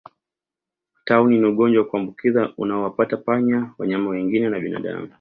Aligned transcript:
Tauni 1.05 1.39
ni 1.39 1.45
ugonjwa 1.47 1.83
wa 1.83 1.89
kuambukiza 1.89 2.49
unaowapata 2.57 3.17
panya 3.17 3.73
wanyama 3.77 4.09
wengine 4.09 4.49
na 4.49 4.59
binadamu 4.59 5.09